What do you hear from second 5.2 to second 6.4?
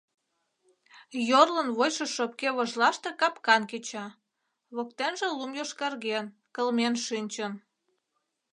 лум йошкарген,